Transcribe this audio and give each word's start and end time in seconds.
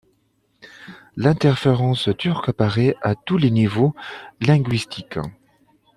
L’interférence 1.15 2.09
turque 2.17 2.49
apparait 2.49 2.95
à 3.03 3.13
tous 3.13 3.37
les 3.37 3.51
niveaux 3.51 3.93
linguistiques. 4.41 5.19